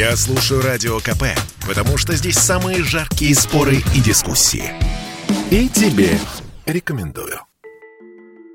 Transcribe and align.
Я 0.00 0.16
слушаю 0.16 0.62
Радио 0.62 0.98
КП, 0.98 1.24
потому 1.68 1.98
что 1.98 2.14
здесь 2.14 2.38
самые 2.38 2.82
жаркие 2.82 3.34
споры 3.34 3.82
и 3.94 4.00
дискуссии. 4.00 4.64
И 5.50 5.68
тебе 5.68 6.08
рекомендую. 6.64 7.40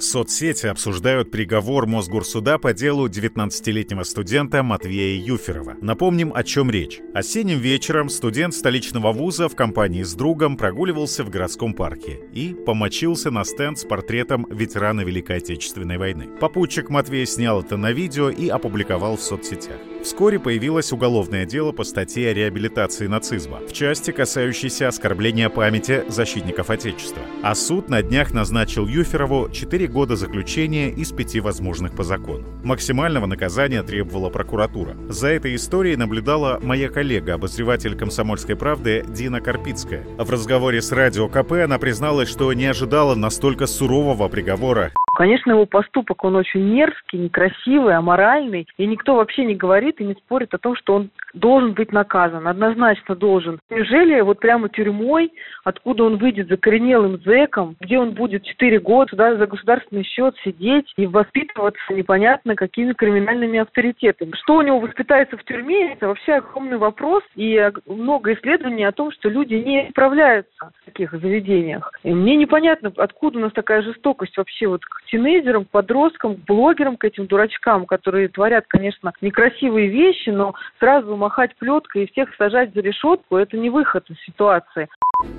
Соцсети 0.00 0.66
обсуждают 0.66 1.30
приговор 1.30 1.86
Мосгорсуда 1.86 2.58
по 2.58 2.72
делу 2.72 3.08
19-летнего 3.08 4.02
студента 4.02 4.64
Матвея 4.64 5.20
Юферова. 5.24 5.76
Напомним, 5.80 6.32
о 6.34 6.42
чем 6.42 6.72
речь. 6.72 6.98
Осенним 7.14 7.60
вечером 7.60 8.08
студент 8.08 8.52
столичного 8.52 9.12
вуза 9.12 9.48
в 9.48 9.54
компании 9.54 10.02
с 10.02 10.14
другом 10.14 10.56
прогуливался 10.56 11.22
в 11.22 11.30
городском 11.30 11.72
парке 11.72 12.18
и 12.32 12.52
помочился 12.66 13.30
на 13.30 13.44
стенд 13.44 13.78
с 13.78 13.84
портретом 13.84 14.44
ветерана 14.50 15.02
Великой 15.02 15.36
Отечественной 15.36 15.98
войны. 15.98 16.26
Попутчик 16.40 16.90
Матвей 16.90 17.26
снял 17.26 17.60
это 17.60 17.76
на 17.76 17.92
видео 17.92 18.28
и 18.28 18.48
опубликовал 18.48 19.16
в 19.16 19.22
соцсетях. 19.22 19.78
Вскоре 20.08 20.38
появилось 20.40 20.90
уголовное 20.90 21.44
дело 21.44 21.70
по 21.70 21.84
статье 21.84 22.30
о 22.30 22.32
реабилитации 22.32 23.06
нацизма, 23.06 23.58
в 23.68 23.74
части, 23.74 24.10
касающейся 24.10 24.88
оскорбления 24.88 25.50
памяти 25.50 26.02
защитников 26.08 26.70
Отечества. 26.70 27.20
А 27.42 27.54
суд 27.54 27.90
на 27.90 28.00
днях 28.02 28.32
назначил 28.32 28.86
Юферову 28.86 29.50
4 29.50 29.86
года 29.86 30.16
заключения 30.16 30.88
из 30.88 31.12
пяти 31.12 31.40
возможных 31.40 31.94
по 31.94 32.04
закону. 32.04 32.46
Максимального 32.64 33.26
наказания 33.26 33.82
требовала 33.82 34.30
прокуратура. 34.30 34.96
За 35.10 35.28
этой 35.28 35.54
историей 35.54 35.96
наблюдала 35.96 36.58
моя 36.62 36.88
коллега, 36.88 37.34
обозреватель 37.34 37.94
«Комсомольской 37.94 38.56
правды» 38.56 39.04
Дина 39.06 39.42
Карпицкая. 39.42 40.06
В 40.16 40.30
разговоре 40.30 40.80
с 40.80 40.90
Радио 40.90 41.28
КП 41.28 41.52
она 41.64 41.78
призналась, 41.78 42.30
что 42.30 42.50
не 42.54 42.64
ожидала 42.64 43.14
настолько 43.14 43.66
сурового 43.66 44.28
приговора 44.28 44.90
Конечно, 45.18 45.50
его 45.50 45.66
поступок, 45.66 46.22
он 46.22 46.36
очень 46.36 46.60
мерзкий, 46.60 47.18
некрасивый, 47.18 47.96
аморальный, 47.96 48.68
и 48.76 48.86
никто 48.86 49.16
вообще 49.16 49.44
не 49.44 49.56
говорит 49.56 50.00
и 50.00 50.04
не 50.04 50.14
спорит 50.14 50.54
о 50.54 50.58
том, 50.58 50.76
что 50.76 50.94
он 50.94 51.10
должен 51.34 51.72
быть 51.72 51.90
наказан, 51.90 52.46
однозначно 52.46 53.16
должен. 53.16 53.58
Неужели 53.68 54.20
вот 54.20 54.38
прямо 54.38 54.68
тюрьмой, 54.68 55.32
откуда 55.64 56.04
он 56.04 56.18
выйдет 56.18 56.46
закоренелым 56.46 57.20
зэком, 57.24 57.74
где 57.80 57.98
он 57.98 58.12
будет 58.12 58.44
4 58.44 58.78
года 58.78 59.10
сюда 59.10 59.34
за 59.34 59.48
государственный 59.48 60.04
счет 60.04 60.36
сидеть 60.44 60.92
и 60.96 61.06
воспитываться 61.06 61.92
непонятно 61.92 62.54
какими 62.54 62.92
криминальными 62.92 63.58
авторитетами. 63.58 64.30
Что 64.36 64.58
у 64.58 64.62
него 64.62 64.78
воспитается 64.78 65.36
в 65.36 65.42
тюрьме, 65.42 65.94
это 65.94 66.06
вообще 66.06 66.34
огромный 66.34 66.78
вопрос, 66.78 67.24
и 67.34 67.72
много 67.86 68.34
исследований 68.34 68.84
о 68.84 68.92
том, 68.92 69.10
что 69.10 69.28
люди 69.28 69.54
не 69.54 69.88
справляются 69.90 70.70
таких 70.98 71.20
заведениях. 71.20 71.92
И 72.02 72.12
мне 72.12 72.36
непонятно, 72.36 72.92
откуда 72.96 73.38
у 73.38 73.42
нас 73.42 73.52
такая 73.52 73.82
жестокость 73.82 74.36
вообще 74.36 74.66
вот 74.66 74.84
к 74.84 75.04
тинейджерам, 75.10 75.64
к 75.64 75.70
подросткам, 75.70 76.36
к 76.36 76.40
блогерам, 76.40 76.96
к 76.96 77.04
этим 77.04 77.26
дурачкам, 77.26 77.86
которые 77.86 78.28
творят, 78.28 78.64
конечно, 78.66 79.12
некрасивые 79.20 79.88
вещи, 79.88 80.30
но 80.30 80.54
сразу 80.78 81.16
махать 81.16 81.54
плеткой 81.56 82.04
и 82.04 82.10
всех 82.10 82.34
сажать 82.36 82.74
за 82.74 82.80
решетку– 82.80 83.36
это 83.38 83.56
не 83.56 83.70
выход 83.70 84.04
из 84.10 84.18
ситуации. 84.24 84.88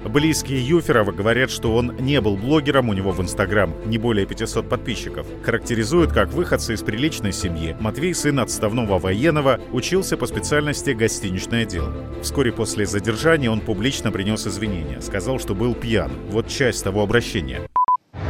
Близкие 0.06 0.68
Юферова 0.68 1.12
говорят, 1.12 1.52
что 1.52 1.76
он 1.76 1.96
не 1.98 2.20
был 2.20 2.36
блогером, 2.36 2.90
у 2.90 2.94
него 2.94 3.12
в 3.12 3.22
Инстаграм 3.22 3.74
не 3.86 3.98
более 3.98 4.26
500 4.26 4.68
подписчиков. 4.68 5.26
Характеризуют 5.44 6.12
как 6.12 6.30
выходца 6.30 6.74
из 6.74 6.82
приличной 6.82 7.32
семьи. 7.32 7.78
Матвей, 7.80 8.14
сын 8.14 8.40
отставного 8.40 8.98
военного, 9.00 9.60
учился 9.72 10.18
по 10.18 10.26
специальности 10.26 10.92
гостиничное 10.92 11.66
дело. 11.66 11.94
Вскоре 12.22 12.52
после 12.52 12.86
задержания 12.86 13.50
он 13.50 13.62
публично 13.62 14.12
принес 14.12 14.48
извинения. 14.48 15.00
Сказал, 15.00 15.40
что 15.40 15.56
был 15.56 15.76
пьян. 15.76 16.12
Вот 16.30 16.48
часть 16.48 16.84
того 16.84 17.04
обращения 17.04 17.62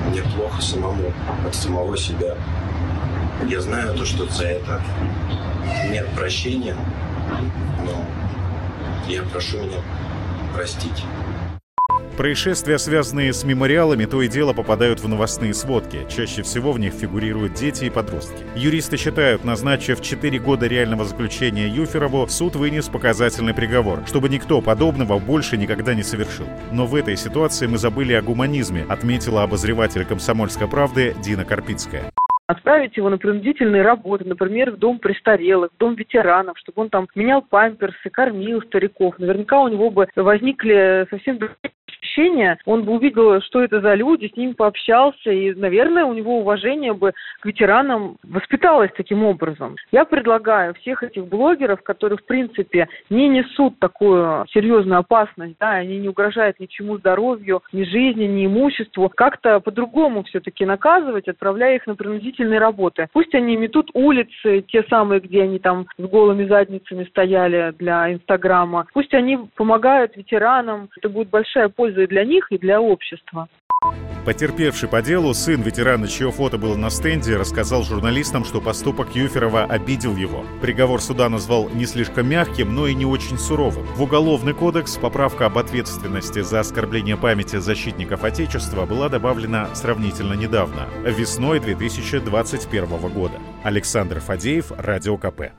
мне 0.09 0.23
плохо 0.35 0.61
самому, 0.61 1.13
от 1.45 1.55
самого 1.55 1.95
себя. 1.97 2.35
Я 3.47 3.61
знаю 3.61 3.95
то, 3.95 4.05
что 4.05 4.27
за 4.27 4.45
это 4.45 4.81
нет 5.89 6.07
прощения, 6.15 6.75
но 7.85 8.05
я 9.07 9.23
прошу 9.23 9.57
меня 9.59 9.77
простить. 10.53 11.03
Происшествия, 12.19 12.77
связанные 12.77 13.31
с 13.31 13.45
мемориалами, 13.45 14.03
то 14.03 14.21
и 14.21 14.27
дело 14.27 14.51
попадают 14.51 14.99
в 14.99 15.07
новостные 15.07 15.53
сводки. 15.53 16.05
Чаще 16.09 16.43
всего 16.43 16.73
в 16.73 16.79
них 16.79 16.93
фигурируют 16.93 17.53
дети 17.53 17.85
и 17.85 17.89
подростки. 17.89 18.43
Юристы 18.57 18.97
считают, 18.97 19.45
назначив 19.45 20.01
4 20.01 20.37
года 20.39 20.67
реального 20.67 21.05
заключения 21.05 21.69
Юферову, 21.69 22.27
суд 22.27 22.57
вынес 22.57 22.89
показательный 22.89 23.53
приговор, 23.53 24.03
чтобы 24.05 24.27
никто 24.27 24.59
подобного 24.59 25.17
больше 25.17 25.55
никогда 25.55 25.93
не 25.93 26.03
совершил. 26.03 26.47
Но 26.73 26.85
в 26.85 26.95
этой 26.95 27.15
ситуации 27.15 27.67
мы 27.67 27.77
забыли 27.77 28.11
о 28.11 28.21
гуманизме, 28.21 28.85
отметила 28.89 29.43
обозреватель 29.43 30.03
«Комсомольской 30.03 30.67
правды» 30.67 31.15
Дина 31.23 31.45
Карпицкая 31.45 32.11
отправить 32.49 32.97
его 32.97 33.11
на 33.11 33.19
принудительные 33.19 33.83
работы, 33.83 34.25
например, 34.25 34.71
в 34.71 34.77
дом 34.77 34.97
престарелых, 34.97 35.69
в 35.71 35.77
дом 35.77 35.93
ветеранов, 35.93 36.57
чтобы 36.57 36.81
он 36.81 36.89
там 36.89 37.07
менял 37.13 37.43
памперсы, 37.43 38.09
кормил 38.09 38.63
стариков. 38.63 39.19
Наверняка 39.19 39.61
у 39.61 39.67
него 39.67 39.91
бы 39.91 40.07
возникли 40.15 41.05
совсем 41.11 41.37
другие 41.37 41.71
ощущения, 42.19 42.57
он 42.65 42.83
бы 42.83 42.93
увидел, 42.93 43.41
что 43.41 43.63
это 43.63 43.81
за 43.81 43.93
люди, 43.95 44.31
с 44.33 44.37
ними 44.37 44.53
пообщался, 44.53 45.31
и, 45.31 45.53
наверное, 45.53 46.05
у 46.05 46.13
него 46.13 46.39
уважение 46.39 46.93
бы 46.93 47.13
к 47.41 47.45
ветеранам 47.45 48.17
воспиталось 48.23 48.91
таким 48.95 49.23
образом. 49.23 49.75
Я 49.91 50.05
предлагаю 50.05 50.73
всех 50.75 51.03
этих 51.03 51.25
блогеров, 51.25 51.81
которые, 51.81 52.17
в 52.17 52.25
принципе, 52.25 52.87
не 53.09 53.27
несут 53.27 53.79
такую 53.79 54.45
серьезную 54.49 54.99
опасность, 54.99 55.55
да, 55.59 55.71
они 55.71 55.97
не 55.99 56.09
угрожают 56.09 56.59
ничему 56.59 56.97
здоровью, 56.97 57.61
ни 57.71 57.83
жизни, 57.83 58.25
ни 58.25 58.45
имуществу, 58.45 59.11
как-то 59.13 59.59
по-другому 59.59 60.23
все-таки 60.23 60.65
наказывать, 60.65 61.27
отправляя 61.27 61.75
их 61.75 61.87
на 61.87 61.95
принудительные 61.95 62.59
работы. 62.59 63.07
Пусть 63.13 63.33
они 63.35 63.55
метут 63.57 63.89
улицы, 63.93 64.61
те 64.67 64.83
самые, 64.89 65.19
где 65.19 65.43
они 65.43 65.59
там 65.59 65.87
с 65.97 66.03
голыми 66.03 66.45
задницами 66.45 67.05
стояли 67.05 67.73
для 67.77 68.11
Инстаграма, 68.13 68.85
пусть 68.93 69.13
они 69.13 69.39
помогают 69.55 70.15
ветеранам, 70.15 70.89
это 70.97 71.09
будет 71.09 71.29
большая 71.29 71.69
польза 71.69 72.08
для 72.09 72.25
них, 72.25 72.51
и 72.51 72.57
для 72.57 72.81
общества. 72.81 73.47
Потерпевший 74.25 74.89
по 74.89 75.01
делу, 75.01 75.33
сын 75.33 75.61
ветерана, 75.61 76.07
чье 76.07 76.29
фото 76.31 76.57
было 76.57 76.75
на 76.75 76.89
стенде, 76.89 77.37
рассказал 77.37 77.83
журналистам, 77.83 78.43
что 78.43 78.59
поступок 78.59 79.15
Юферова 79.15 79.63
обидел 79.63 80.15
его. 80.17 80.43
Приговор 80.61 81.01
суда 81.01 81.29
назвал 81.29 81.69
не 81.69 81.85
слишком 81.85 82.29
мягким, 82.29 82.75
но 82.75 82.87
и 82.87 82.93
не 82.93 83.05
очень 83.05 83.37
суровым. 83.37 83.85
В 83.85 84.03
Уголовный 84.03 84.53
кодекс 84.53 84.97
поправка 84.97 85.45
об 85.45 85.57
ответственности 85.57 86.41
за 86.41 86.59
оскорбление 86.59 87.15
памяти 87.15 87.55
защитников 87.55 88.23
Отечества 88.25 88.85
была 88.85 89.07
добавлена 89.07 89.73
сравнительно 89.73 90.33
недавно, 90.33 90.87
весной 91.05 91.61
2021 91.61 92.87
года. 93.13 93.39
Александр 93.63 94.19
Фадеев, 94.19 94.73
Радио 94.77 95.17
КП. 95.17 95.53